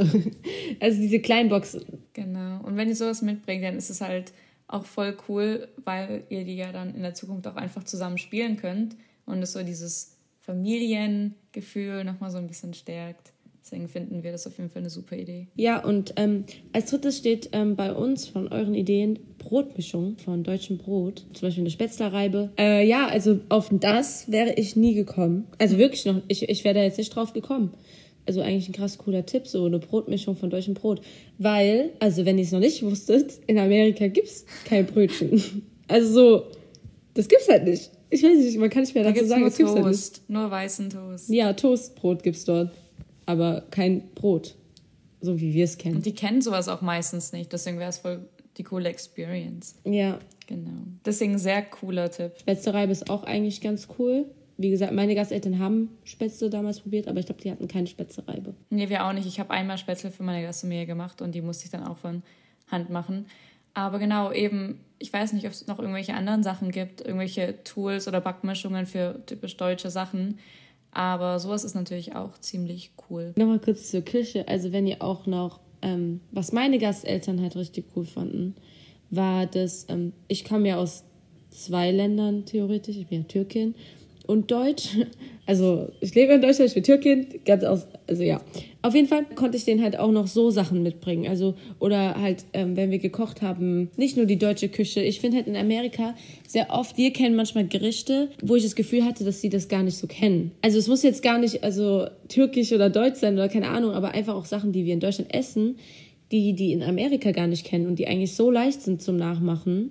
[0.81, 1.83] Also diese kleinen Boxen.
[2.13, 2.61] Genau.
[2.63, 4.33] Und wenn ihr sowas mitbringt, dann ist es halt
[4.69, 8.57] auch voll cool, weil ihr die ja dann in der Zukunft auch einfach zusammen spielen
[8.57, 13.33] könnt und es so dieses Familiengefühl nochmal so ein bisschen stärkt.
[13.65, 15.47] Deswegen finden wir das auf jeden Fall eine super Idee.
[15.55, 20.79] Ja, und ähm, als drittes steht ähm, bei uns von euren Ideen Brotmischung von deutschem
[20.79, 21.25] Brot.
[21.33, 22.51] Zum Beispiel eine Spätzlerreibe.
[22.59, 25.47] Äh, ja, also auf das wäre ich nie gekommen.
[25.59, 27.73] Also wirklich noch, ich, ich wäre da jetzt nicht drauf gekommen.
[28.27, 31.03] Also eigentlich ein krass cooler Tipp, so eine Brotmischung von deutschem Brot.
[31.39, 35.43] Weil, also wenn ihr es noch nicht wusstet, in Amerika gibt's kein Brötchen.
[35.89, 36.47] Also so,
[37.13, 37.91] das gibt's halt nicht.
[38.09, 39.73] Ich weiß nicht, man kann nicht mehr Da dazu gibt es sagen, nur es gibt's
[39.75, 39.93] halt nicht.
[39.95, 41.29] Toast, nur weißen Toast.
[41.29, 42.71] Ja, Toastbrot gibt's dort.
[43.27, 44.55] Aber kein Brot.
[45.21, 45.97] So wie wir es kennen.
[45.97, 48.21] Und die kennen sowas auch meistens nicht, deswegen wäre es voll
[48.57, 49.75] die coole Experience.
[49.85, 50.71] Ja, Genau.
[51.05, 52.33] Deswegen sehr cooler Tipp.
[52.41, 54.27] Spätzlereibe ist auch eigentlich ganz cool.
[54.63, 58.55] Wie gesagt, meine Gasteltern haben Spätzle damals probiert, aber ich glaube, die hatten keine Spätzlereibe.
[58.71, 59.27] Nee, wir auch nicht.
[59.27, 62.23] Ich habe einmal Spätzle für meine Gastfamilie gemacht und die musste ich dann auch von
[62.71, 63.27] Hand machen.
[63.75, 68.07] Aber genau, eben, ich weiß nicht, ob es noch irgendwelche anderen Sachen gibt, irgendwelche Tools
[68.07, 70.39] oder Backmischungen für typisch deutsche Sachen.
[70.93, 73.33] Aber sowas ist natürlich auch ziemlich cool.
[73.37, 74.47] Nochmal kurz zur Küche.
[74.47, 78.55] Also wenn ihr auch noch, ähm, was meine Gasteltern halt richtig cool fanden,
[79.11, 81.05] war das, ähm, ich komme ja aus
[81.51, 83.75] zwei Ländern theoretisch, ich bin ja Türkin
[84.27, 84.97] und Deutsch.
[85.45, 88.41] Also ich lebe in Deutschland, ich bin Türkin, ganz aus, also ja.
[88.81, 91.29] Auf jeden Fall konnte ich denen halt auch noch so Sachen mitbringen.
[91.29, 95.03] Also, oder halt, ähm, wenn wir gekocht haben, nicht nur die deutsche Küche.
[95.03, 96.15] Ich finde halt in Amerika
[96.47, 99.83] sehr oft, wir kennen manchmal Gerichte, wo ich das Gefühl hatte, dass sie das gar
[99.83, 100.53] nicht so kennen.
[100.63, 104.13] Also es muss jetzt gar nicht, also türkisch oder deutsch sein oder keine Ahnung, aber
[104.13, 105.77] einfach auch Sachen, die wir in Deutschland essen,
[106.31, 109.91] die die in Amerika gar nicht kennen und die eigentlich so leicht sind zum Nachmachen.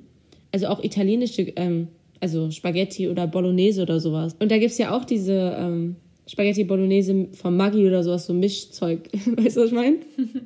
[0.52, 1.90] Also auch italienische, ähm,
[2.22, 4.36] also Spaghetti oder Bolognese oder sowas.
[4.40, 9.10] Und da gibt's ja auch diese ähm, Spaghetti Bolognese von Maggi oder sowas, so Mischzeug.
[9.12, 9.98] weißt du, was ich meine?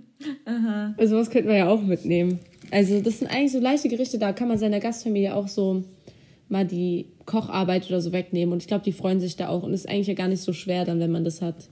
[0.97, 2.39] Also sowas könnten wir ja auch mitnehmen.
[2.71, 5.83] Also das sind eigentlich so leichte Gerichte, da kann man seiner Gastfamilie auch so
[6.49, 8.53] mal die Kocharbeit oder so wegnehmen.
[8.53, 9.63] Und ich glaube, die freuen sich da auch.
[9.63, 11.69] Und es ist eigentlich ja gar nicht so schwer dann, wenn man das hat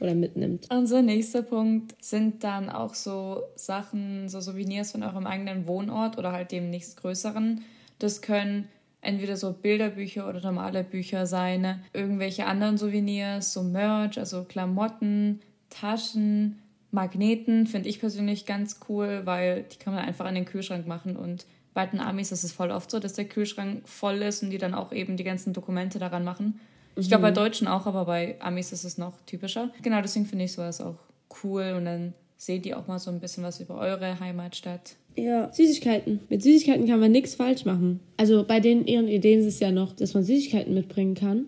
[0.00, 0.66] oder mitnimmt.
[0.70, 6.32] Unser nächster Punkt sind dann auch so Sachen, so Souvenirs von eurem eigenen Wohnort oder
[6.32, 7.60] halt dem nächstgrößeren.
[7.98, 8.68] Das können
[9.04, 15.40] entweder so Bilderbücher oder normale Bücher sein, irgendwelche anderen Souvenirs, so Merch, also Klamotten,
[15.70, 16.58] Taschen,
[16.90, 21.16] Magneten, finde ich persönlich ganz cool, weil die kann man einfach an den Kühlschrank machen
[21.16, 24.50] und bei den Amis ist es voll oft so, dass der Kühlschrank voll ist und
[24.50, 26.60] die dann auch eben die ganzen Dokumente daran machen.
[26.96, 29.70] Ich glaube bei Deutschen auch, aber bei Amis ist es noch typischer.
[29.82, 30.98] Genau, deswegen finde ich sowas auch
[31.42, 34.94] cool und dann seht ihr auch mal so ein bisschen was über eure Heimatstadt.
[35.16, 35.52] Ja.
[35.52, 36.20] Süßigkeiten.
[36.28, 38.00] Mit Süßigkeiten kann man nichts falsch machen.
[38.16, 41.46] Also bei den ihren Ideen ist es ja noch, dass man Süßigkeiten mitbringen kann.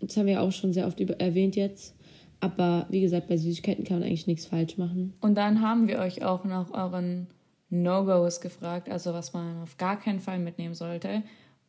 [0.00, 1.94] Das haben wir auch schon sehr oft über erwähnt jetzt.
[2.40, 5.14] Aber wie gesagt, bei Süßigkeiten kann man eigentlich nichts falsch machen.
[5.20, 7.26] Und dann haben wir euch auch nach euren
[7.70, 11.22] No-Gos gefragt, also was man auf gar keinen Fall mitnehmen sollte.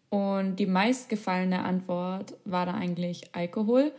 [0.10, 3.91] Und die meistgefallene Antwort war da eigentlich Alkohol.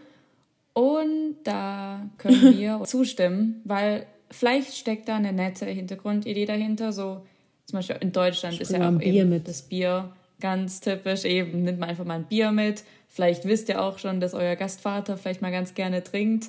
[0.72, 6.92] Und da können wir zustimmen, weil vielleicht steckt da eine nette Hintergrundidee dahinter.
[6.92, 7.22] So
[7.66, 9.48] zum Beispiel in Deutschland ist ja auch Bier eben mit.
[9.48, 11.24] das Bier ganz typisch.
[11.24, 12.84] Eben nimmt man einfach mal ein Bier mit.
[13.08, 16.48] Vielleicht wisst ihr auch schon, dass euer Gastvater vielleicht mal ganz gerne trinkt.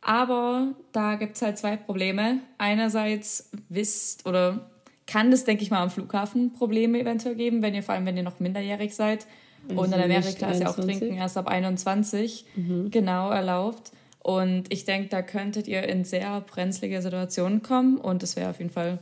[0.00, 2.38] Aber da gibt es halt zwei Probleme.
[2.58, 4.68] Einerseits wisst oder
[5.06, 8.16] kann es, denke ich mal, am Flughafen Probleme eventuell geben, wenn ihr vor allem, wenn
[8.16, 9.26] ihr noch minderjährig seid.
[9.68, 12.90] Also und in Amerika ist ja auch Trinken erst ab 21 mhm.
[12.90, 13.92] genau erlaubt.
[14.22, 18.58] Und ich denke, da könntet ihr in sehr brenzlige Situationen kommen und das wäre auf
[18.58, 18.98] jeden Fall ein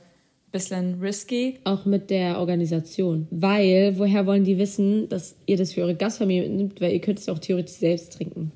[0.51, 1.59] bisschen risky.
[1.65, 3.29] Auch mit der Organisation.
[3.31, 6.81] Weil, woher wollen die wissen, dass ihr das für eure Gastfamilie mitnimmt?
[6.81, 8.53] Weil ihr könnt es auch theoretisch selbst trinken.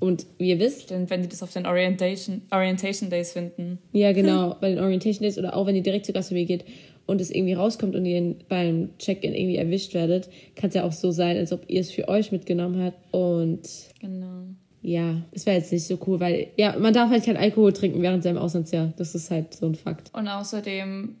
[0.00, 0.82] Und wie ihr wisst.
[0.82, 3.78] Stimmt, wenn die das auf den Orientation, Orientation Days finden.
[3.92, 6.64] Ja, genau, bei den Orientation Days oder auch wenn ihr direkt zur Gastfamilie geht
[7.06, 10.92] und es irgendwie rauskommt und ihr beim Check-in irgendwie erwischt werdet, kann es ja auch
[10.92, 12.98] so sein, als ob ihr es für euch mitgenommen habt.
[13.14, 13.68] Und.
[14.00, 14.48] Genau
[14.82, 18.00] ja, es wäre jetzt nicht so cool, weil ja, man darf halt kein Alkohol trinken
[18.02, 18.92] während seinem Auslandsjahr.
[18.96, 20.10] Das ist halt so ein Fakt.
[20.14, 21.16] Und außerdem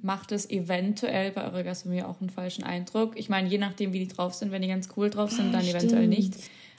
[0.00, 3.12] macht es eventuell bei eurer Gastronomie auch einen falschen Eindruck.
[3.18, 5.62] Ich meine, je nachdem, wie die drauf sind, wenn die ganz cool drauf sind, dann
[5.62, 5.82] Stimmt.
[5.82, 6.34] eventuell nicht.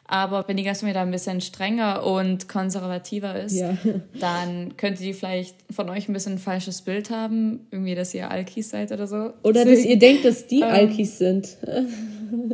[0.06, 3.78] Aber wenn die Gastronomie da ein bisschen strenger und konservativer ist, ja.
[4.20, 7.68] dann könnte die vielleicht von euch ein bisschen ein falsches Bild haben.
[7.72, 9.34] Irgendwie, dass ihr Alkis seid oder so.
[9.44, 11.58] Oder Deswegen, dass ihr denkt, dass die ähm, Alkis sind.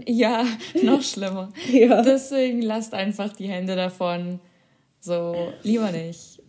[0.06, 0.46] Ja,
[0.84, 1.54] noch schlimmer.
[1.72, 2.02] ja.
[2.02, 4.42] Deswegen lasst einfach die Hände davon.
[5.00, 6.42] So, lieber nicht.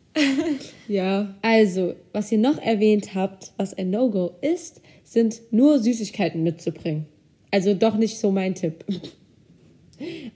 [0.89, 7.07] ja, also, was ihr noch erwähnt habt, was ein No-Go ist, sind nur Süßigkeiten mitzubringen.
[7.53, 8.85] Also doch nicht so mein Tipp.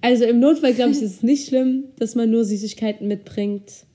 [0.00, 3.86] Also im Notfall, glaube ich, ist es nicht schlimm, dass man nur Süßigkeiten mitbringt.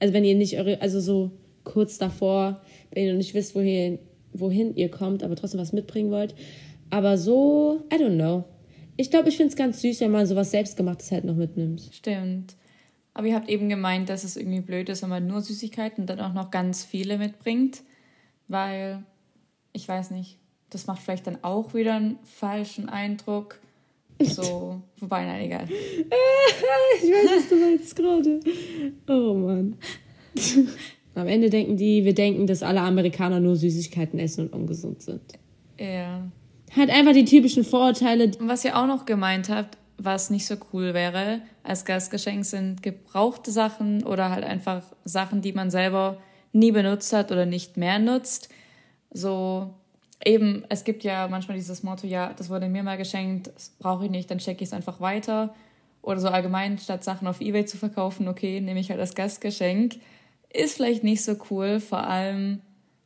[0.00, 1.30] Also wenn ihr nicht eure, also so
[1.64, 2.60] kurz davor,
[2.92, 3.98] wenn ihr noch nicht wisst, wohin,
[4.32, 6.34] wohin ihr kommt, aber trotzdem was mitbringen wollt.
[6.90, 8.44] Aber so, I don't know.
[8.96, 11.82] Ich glaube, ich finde es ganz süß, wenn man sowas Selbstgemachtes halt noch mitnimmt.
[11.92, 12.56] Stimmt.
[13.14, 16.20] Aber ihr habt eben gemeint, dass es irgendwie blöd ist, wenn man nur Süßigkeiten dann
[16.20, 17.82] auch noch ganz viele mitbringt.
[18.48, 19.04] Weil,
[19.72, 20.38] ich weiß nicht,
[20.70, 23.60] das macht vielleicht dann auch wieder einen falschen Eindruck.
[24.20, 25.66] So, wobei, nein, egal.
[25.68, 28.40] ich weiß, was du meinst gerade.
[29.06, 29.76] Oh Mann.
[31.14, 35.20] Am Ende denken die, wir denken, dass alle Amerikaner nur Süßigkeiten essen und ungesund sind.
[35.78, 36.28] Ja.
[36.76, 38.30] Halt einfach die typischen Vorurteile.
[38.40, 43.50] Was ihr auch noch gemeint habt, was nicht so cool wäre als Gastgeschenk, sind gebrauchte
[43.50, 46.18] Sachen oder halt einfach Sachen, die man selber
[46.52, 48.48] nie benutzt hat oder nicht mehr nutzt.
[49.10, 49.74] So
[50.24, 54.06] eben, es gibt ja manchmal dieses Motto, ja, das wurde mir mal geschenkt, das brauche
[54.06, 55.54] ich nicht, dann checke ich es einfach weiter.
[56.02, 59.96] Oder so allgemein, statt Sachen auf Ebay zu verkaufen, okay, nehme ich halt das Gastgeschenk.
[60.52, 62.60] Ist vielleicht nicht so cool, vor allem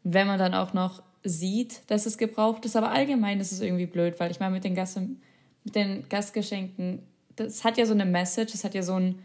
[0.04, 2.76] wenn man dann auch noch sieht, dass es gebraucht ist.
[2.76, 7.02] Aber allgemein ist es irgendwie blöd, weil ich meine, mit den, Gast mit den Gastgeschenken,
[7.36, 9.20] das hat ja so eine Message, das hat ja so einen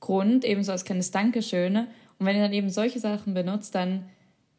[0.00, 1.76] Grund, ebenso als kleines Dankeschön.
[1.76, 4.08] Und wenn ihr dann eben solche Sachen benutzt, dann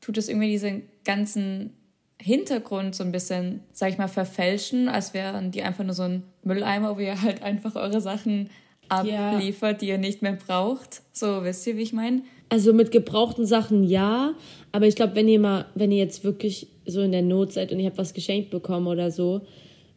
[0.01, 1.73] tut es irgendwie diesen ganzen
[2.21, 6.23] Hintergrund so ein bisschen, sag ich mal, verfälschen, als wären die einfach nur so ein
[6.43, 8.49] Mülleimer, wo ihr halt einfach eure Sachen
[8.89, 9.77] abliefert, ja.
[9.77, 11.01] die ihr nicht mehr braucht.
[11.13, 12.23] So, wisst ihr, wie ich meine?
[12.49, 14.33] Also mit gebrauchten Sachen ja,
[14.71, 17.71] aber ich glaube, wenn ihr mal, wenn ihr jetzt wirklich so in der Not seid
[17.71, 19.41] und ihr habt was geschenkt bekommen oder so,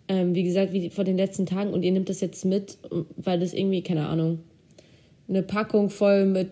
[0.09, 2.77] ähm, wie gesagt, wie vor den letzten Tagen und ihr nehmt das jetzt mit,
[3.17, 4.41] weil das irgendwie, keine Ahnung,
[5.29, 6.51] eine Packung voll mit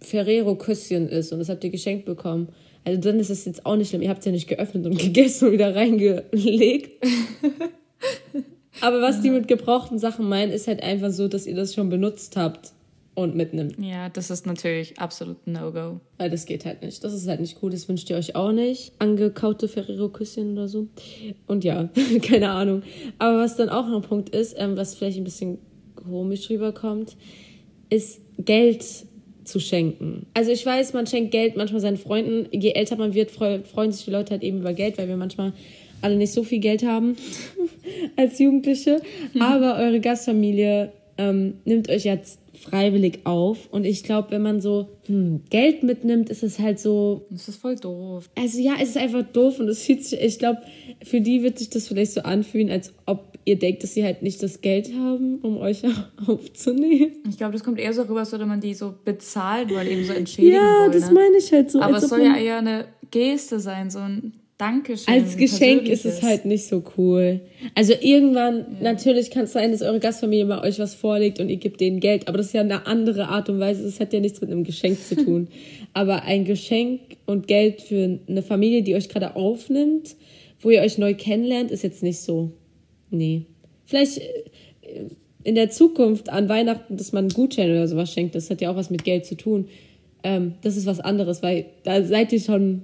[0.00, 2.48] Ferrero-Küsschen ist und das habt ihr geschenkt bekommen
[2.84, 4.02] also dann ist es jetzt auch nicht schlimm.
[4.02, 7.04] Ihr habt es ja nicht geöffnet und gegessen und wieder reingelegt.
[8.80, 11.88] Aber was die mit gebrauchten Sachen meinen, ist halt einfach so, dass ihr das schon
[11.88, 12.72] benutzt habt
[13.14, 13.76] und mitnimmt.
[13.78, 16.00] Ja, das ist natürlich absolut No-Go.
[16.16, 17.04] Weil das geht halt nicht.
[17.04, 17.70] Das ist halt nicht cool.
[17.70, 18.92] Das wünscht ihr euch auch nicht.
[18.98, 20.88] Angekaute Ferrero-Küsschen oder so.
[21.46, 21.90] Und ja,
[22.22, 22.82] keine Ahnung.
[23.18, 25.58] Aber was dann auch noch ein Punkt ist, ähm, was vielleicht ein bisschen
[25.94, 27.16] komisch rüberkommt,
[27.90, 28.84] ist Geld
[29.44, 30.26] zu schenken.
[30.34, 32.46] Also ich weiß, man schenkt Geld manchmal seinen Freunden.
[32.52, 35.52] Je älter man wird, freuen sich die Leute halt eben über Geld, weil wir manchmal
[36.00, 37.16] alle nicht so viel Geld haben
[38.16, 39.00] als Jugendliche.
[39.38, 43.68] Aber eure Gastfamilie ähm, nimmt euch jetzt freiwillig auf.
[43.70, 47.26] Und ich glaube, wenn man so hm, Geld mitnimmt, ist es halt so.
[47.30, 48.30] Das ist voll doof.
[48.36, 50.60] Also ja, es ist einfach doof und es fühlt sich, ich glaube,
[51.02, 54.22] für die wird sich das vielleicht so anfühlen, als ob ihr denkt, dass sie halt
[54.22, 55.82] nicht das Geld haben, um euch
[56.26, 57.12] aufzunehmen.
[57.28, 60.04] Ich glaube, das kommt eher so rüber, als würde man die so bezahlen, weil eben
[60.04, 61.14] so entschädigen Ja, wollen, das ne?
[61.14, 61.80] meine ich halt so.
[61.80, 65.12] Aber es soll ja eher eine Geste sein, so ein Dankeschön.
[65.12, 67.40] Als Geschenk ist es halt nicht so cool.
[67.74, 68.92] Also irgendwann, ja.
[68.92, 71.98] natürlich kann es sein, dass eure Gastfamilie mal euch was vorlegt und ihr gebt denen
[71.98, 73.82] Geld, aber das ist ja eine andere Art und Weise.
[73.82, 75.48] Das hat ja nichts mit einem Geschenk zu tun.
[75.94, 80.14] aber ein Geschenk und Geld für eine Familie, die euch gerade aufnimmt,
[80.60, 82.52] wo ihr euch neu kennenlernt, ist jetzt nicht so.
[83.10, 83.46] Nee.
[83.84, 85.08] Vielleicht äh,
[85.42, 88.70] in der Zukunft an Weihnachten, dass man einen Gutschein oder sowas schenkt, das hat ja
[88.70, 89.66] auch was mit Geld zu tun.
[90.22, 92.82] Ähm, das ist was anderes, weil da seid ihr schon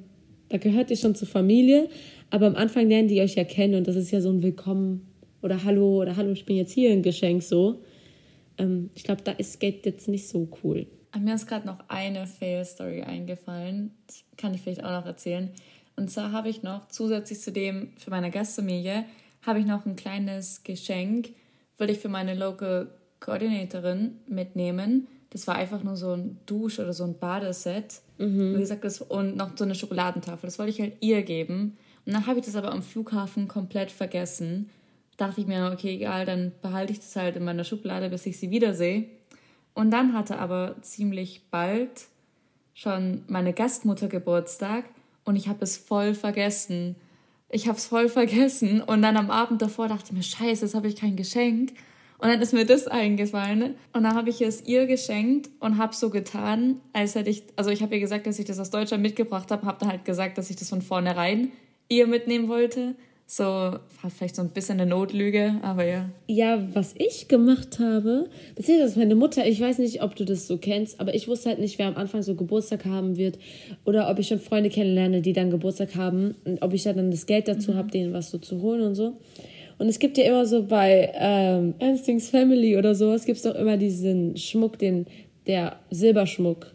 [0.48, 1.88] da gehört ihr schon zur Familie,
[2.30, 5.06] aber am Anfang lernen die euch ja kennen und das ist ja so ein Willkommen
[5.42, 7.82] oder Hallo oder Hallo, ich bin jetzt hier ein Geschenk so.
[8.58, 10.86] Ähm, ich glaube, da ist Geld jetzt nicht so cool.
[11.18, 13.92] Mir ist gerade noch eine Fail-Story eingefallen.
[14.06, 15.50] Das kann ich vielleicht auch noch erzählen.
[15.96, 19.04] Und zwar habe ich noch zusätzlich zu dem für meine Gastfamilie
[19.42, 21.30] habe ich noch ein kleines Geschenk,
[21.76, 25.08] würde ich für meine Local Coordinatorin mitnehmen.
[25.30, 28.02] Das war einfach nur so ein Dusch- oder so ein Badeset.
[28.18, 28.54] Mhm.
[28.54, 30.46] Wie gesagt, das, und noch so eine Schokoladentafel.
[30.46, 31.76] Das wollte ich halt ihr geben.
[32.04, 34.70] Und dann habe ich das aber am Flughafen komplett vergessen.
[35.16, 38.38] Dachte ich mir, okay, egal, dann behalte ich das halt in meiner Schublade, bis ich
[38.38, 39.04] sie wiedersehe.
[39.74, 42.06] Und dann hatte aber ziemlich bald
[42.74, 44.84] schon meine Gastmutter Geburtstag
[45.24, 46.96] und ich habe es voll vergessen.
[47.50, 50.74] Ich habe es voll vergessen und dann am Abend davor dachte ich mir, scheiße, jetzt
[50.74, 51.72] habe ich kein Geschenk.
[52.18, 53.76] Und dann ist mir das eingefallen.
[53.92, 57.70] Und dann habe ich es ihr geschenkt und habe so getan, als hätte ich, also
[57.70, 60.36] ich habe ihr gesagt, dass ich das aus Deutschland mitgebracht habe, habe dann halt gesagt,
[60.36, 61.52] dass ich das von vornherein
[61.88, 62.96] ihr mitnehmen wollte.
[63.30, 63.82] So, war
[64.16, 66.08] vielleicht so ein bisschen eine Notlüge, aber ja.
[66.28, 70.56] Ja, was ich gemacht habe, beziehungsweise meine Mutter, ich weiß nicht, ob du das so
[70.56, 73.38] kennst, aber ich wusste halt nicht, wer am Anfang so Geburtstag haben wird
[73.84, 77.26] oder ob ich schon Freunde kennenlerne, die dann Geburtstag haben und ob ich dann das
[77.26, 77.76] Geld dazu mhm.
[77.76, 79.18] habe, denen was so zu holen und so.
[79.78, 83.54] Und es gibt ja immer so bei ähm, Ernstings Family oder sowas, gibt es doch
[83.54, 85.06] immer diesen Schmuck, den,
[85.46, 86.74] der Silberschmuck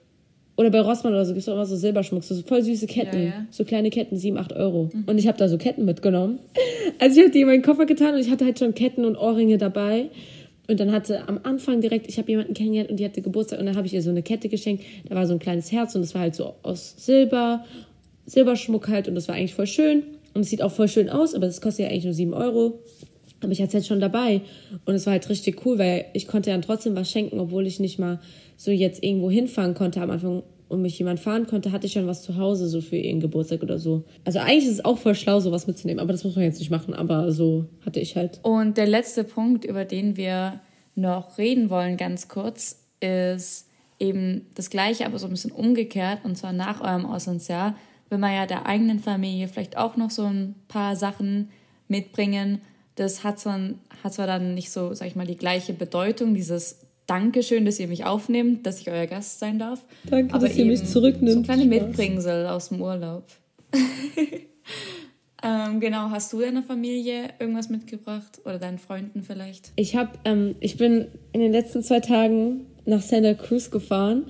[0.55, 3.17] oder bei Rossmann oder so gibt es auch immer so Silberschmuck, so voll süße Ketten.
[3.17, 3.45] Ja, ja.
[3.49, 4.89] So kleine Ketten, 7, 8 Euro.
[4.93, 5.03] Mhm.
[5.07, 6.39] Und ich habe da so Ketten mitgenommen.
[6.99, 9.17] Also ich habe die in meinen Koffer getan und ich hatte halt schon Ketten und
[9.17, 10.09] Ohrringe dabei.
[10.69, 13.65] Und dann hatte am Anfang direkt, ich habe jemanden kennengelernt und die hatte Geburtstag und
[13.65, 14.83] dann habe ich ihr so eine Kette geschenkt.
[15.09, 17.65] Da war so ein kleines Herz und das war halt so aus Silber,
[18.25, 20.03] Silberschmuck halt und das war eigentlich voll schön.
[20.33, 22.79] Und es sieht auch voll schön aus, aber das kostet ja eigentlich nur 7 Euro.
[23.41, 24.41] Aber ich hatte es halt schon dabei
[24.85, 27.79] und es war halt richtig cool, weil ich konnte dann trotzdem was schenken, obwohl ich
[27.79, 28.21] nicht mal
[28.55, 32.07] so jetzt irgendwo hinfahren konnte am Anfang und mich jemand fahren konnte, hatte ich schon
[32.07, 34.05] was zu Hause, so für ihren Geburtstag oder so.
[34.23, 36.71] Also eigentlich ist es auch voll schlau, sowas mitzunehmen, aber das muss man jetzt nicht
[36.71, 38.39] machen, aber so hatte ich halt.
[38.43, 40.61] Und der letzte Punkt, über den wir
[40.95, 43.67] noch reden wollen, ganz kurz, ist
[43.99, 47.75] eben das Gleiche, aber so ein bisschen umgekehrt, und zwar nach eurem Auslandsjahr,
[48.13, 51.49] will man ja der eigenen Familie vielleicht auch noch so ein paar Sachen
[51.87, 52.61] mitbringen.
[52.95, 53.59] Das hat zwar,
[54.03, 57.87] hat zwar dann nicht so, sag ich mal, die gleiche Bedeutung, dieses Dankeschön, dass ihr
[57.87, 59.83] mich aufnehmt, dass ich euer Gast sein darf.
[60.05, 61.31] Danke, Aber dass ihr mich zurücknimmt.
[61.31, 63.25] So ein kleine Mitbringsel aus dem Urlaub.
[65.43, 69.71] ähm, genau, hast du deiner Familie irgendwas mitgebracht oder deinen Freunden vielleicht?
[69.75, 74.27] Ich habe, ähm, ich bin in den letzten zwei Tagen nach Santa Cruz gefahren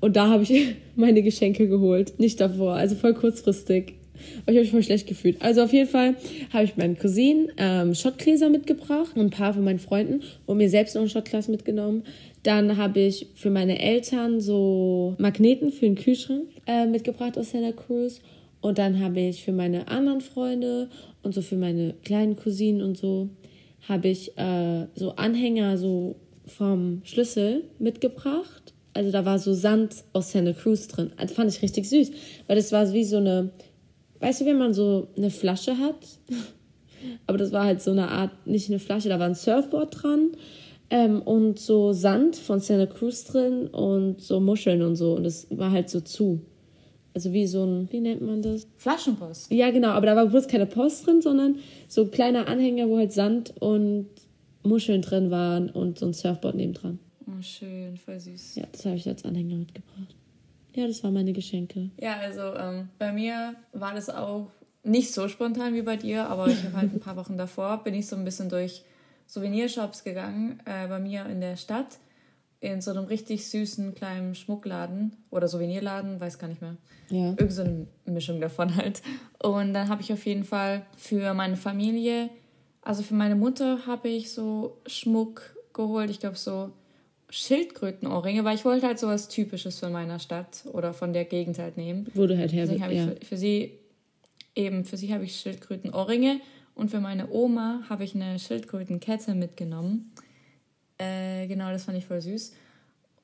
[0.00, 2.18] und da habe ich meine Geschenke geholt.
[2.18, 3.94] Nicht davor, also voll kurzfristig.
[4.42, 5.42] Aber ich habe mich voll schlecht gefühlt.
[5.42, 6.14] Also auf jeden Fall
[6.52, 10.94] habe ich meinen Cousinen ähm, Schottgläser mitgebracht ein paar von meinen Freunden und mir selbst
[10.94, 12.02] noch ein Schottglas mitgenommen.
[12.42, 17.72] Dann habe ich für meine Eltern so Magneten für den Kühlschrank äh, mitgebracht aus Santa
[17.72, 18.20] Cruz.
[18.60, 20.88] Und dann habe ich für meine anderen Freunde
[21.22, 23.28] und so für meine kleinen Cousinen und so
[23.88, 28.72] habe ich äh, so Anhänger so vom Schlüssel mitgebracht.
[28.96, 31.12] Also da war so Sand aus Santa Cruz drin.
[31.18, 32.10] Das fand ich richtig süß,
[32.46, 33.50] weil das war wie so eine
[34.20, 35.96] weißt du, wenn man so eine Flasche hat,
[37.26, 40.30] aber das war halt so eine Art, nicht eine Flasche, da war ein Surfboard dran
[40.90, 45.46] ähm, und so Sand von Santa Cruz drin und so Muscheln und so und das
[45.50, 46.40] war halt so zu.
[47.14, 48.66] Also wie so ein, wie nennt man das?
[48.76, 49.50] Flaschenpost.
[49.50, 51.56] Ja, genau, aber da war bloß keine Post drin, sondern
[51.88, 54.08] so ein kleiner Anhänger, wo halt Sand und
[54.62, 56.98] Muscheln drin waren und so ein Surfboard nebendran.
[57.26, 58.56] Oh, schön, voll süß.
[58.56, 60.14] Ja, das habe ich als Anhänger mitgebracht.
[60.74, 61.90] Ja, das waren meine Geschenke.
[61.98, 64.50] Ja, also ähm, bei mir war das auch
[64.84, 67.94] nicht so spontan wie bei dir, aber ich habe halt ein paar Wochen davor, bin
[67.94, 68.84] ich so ein bisschen durch
[69.26, 71.98] Souvenirshops gegangen, äh, bei mir in der Stadt,
[72.60, 76.76] in so einem richtig süßen kleinen Schmuckladen oder Souvenirladen, weiß gar nicht mehr.
[77.08, 77.30] Ja.
[77.30, 79.02] Irgend so eine Mischung davon halt.
[79.42, 82.30] Und dann habe ich auf jeden Fall für meine Familie,
[82.82, 86.70] also für meine Mutter habe ich so Schmuck geholt, ich glaube so
[87.28, 91.76] Schildkrötenohrringe, weil ich wollte halt sowas Typisches von meiner Stadt oder von der Gegend halt
[91.76, 92.06] nehmen.
[92.14, 92.90] Wo du halt her Deswegen ja.
[92.90, 93.78] ich für, für, sie
[94.54, 96.40] eben, für sie habe ich Schildkrötenohrringe
[96.74, 100.12] und für meine Oma habe ich eine Schildkrötenkette mitgenommen.
[100.98, 102.54] Äh, genau, das fand ich voll süß.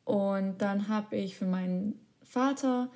[0.05, 2.91] Und dann habe ich für meinen Vater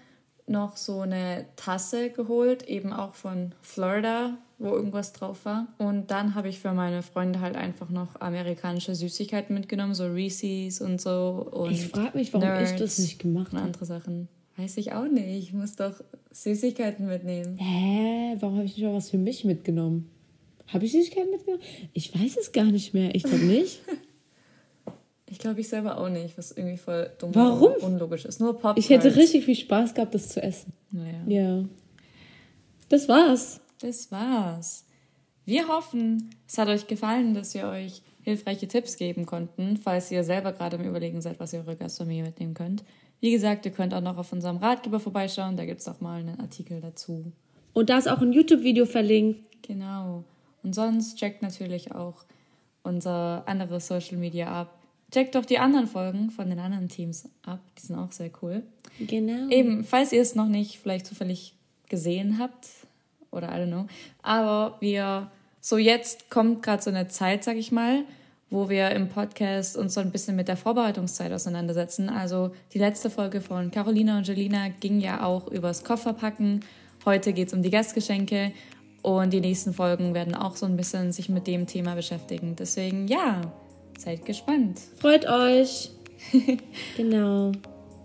[0.46, 5.68] noch so eine Tasse geholt, eben auch von Florida, wo irgendwas drauf war.
[5.78, 10.80] Und dann habe ich für meine Freunde halt einfach noch amerikanische Süßigkeiten mitgenommen, so Reese's
[10.80, 11.46] und so.
[11.50, 13.58] Und ich frage mich, warum Nerds ich das nicht gemacht habe.
[13.58, 14.28] Und andere Sachen.
[14.56, 15.26] Weiß ich auch nicht.
[15.26, 15.92] Ich muss doch
[16.30, 17.58] Süßigkeiten mitnehmen.
[17.58, 18.36] Hä?
[18.40, 20.10] Warum habe ich nicht mal was für mich mitgenommen?
[20.68, 21.62] Habe ich Süßigkeiten mitgenommen?
[21.92, 23.14] Ich weiß es gar nicht mehr.
[23.14, 23.82] Ich glaube nicht.
[25.30, 27.72] ich glaube ich selber auch nicht, was irgendwie voll dumm Warum?
[27.72, 28.40] und unlogisch ist.
[28.40, 28.78] Nur Pop.
[28.78, 30.72] Ich hätte richtig viel Spaß gehabt, das zu essen.
[30.90, 31.20] Naja.
[31.26, 31.64] Ja.
[32.88, 34.84] Das war's das war's.
[35.44, 40.24] Wir hoffen, es hat euch gefallen, dass wir euch hilfreiche Tipps geben konnten, falls ihr
[40.24, 42.82] selber gerade im Überlegen seid, was ihr eure Gastfamilie mitnehmen könnt.
[43.20, 46.20] Wie gesagt, ihr könnt auch noch auf unserem Ratgeber vorbeischauen, da gibt es auch mal
[46.20, 47.32] einen Artikel dazu.
[47.72, 49.62] Und da ist auch ein YouTube-Video verlinkt.
[49.62, 50.24] Genau.
[50.62, 52.24] Und sonst checkt natürlich auch
[52.82, 54.82] unser anderes Social Media ab.
[55.12, 57.60] Checkt doch die anderen Folgen von den anderen Teams ab.
[57.78, 58.64] Die sind auch sehr cool.
[58.98, 59.48] Genau.
[59.50, 61.54] Eben, falls ihr es noch nicht vielleicht zufällig
[61.88, 62.66] gesehen habt
[63.30, 63.86] oder I don't know.
[64.22, 68.04] Aber wir, so jetzt kommt gerade so eine Zeit, sag ich mal,
[68.50, 72.08] wo wir im Podcast uns so ein bisschen mit der Vorbereitungszeit auseinandersetzen.
[72.08, 76.64] Also die letzte Folge von Carolina und Jelina ging ja auch übers Kofferpacken.
[77.04, 78.52] Heute geht es um die Gastgeschenke
[79.02, 82.56] und die nächsten Folgen werden auch so ein bisschen sich mit dem Thema beschäftigen.
[82.56, 83.40] Deswegen ja,
[83.98, 84.80] seid gespannt.
[84.98, 85.90] Freut euch.
[86.96, 87.52] genau.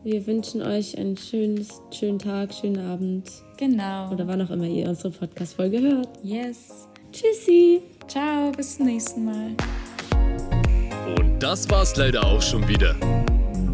[0.03, 3.29] Wir wünschen euch einen schönen, schönen Tag, schönen Abend.
[3.57, 4.11] Genau.
[4.11, 6.09] Oder wann auch immer ihr unsere Podcast-Folge hört.
[6.23, 6.87] Yes.
[7.11, 7.83] Tschüssi.
[8.07, 9.55] Ciao, bis zum nächsten Mal.
[11.19, 12.95] Und das war's leider auch schon wieder.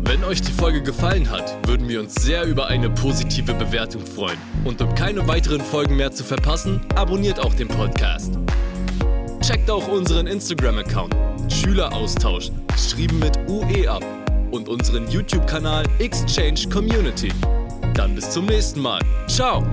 [0.03, 4.37] Wenn euch die Folge gefallen hat, würden wir uns sehr über eine positive Bewertung freuen.
[4.65, 8.37] Und um keine weiteren Folgen mehr zu verpassen, abonniert auch den Podcast.
[9.39, 11.15] Checkt auch unseren Instagram-Account
[11.53, 14.03] Schüleraustausch, geschrieben mit UE ab,
[14.51, 17.31] und unseren YouTube-Kanal Exchange Community.
[17.93, 19.01] Dann bis zum nächsten Mal.
[19.27, 19.63] Ciao!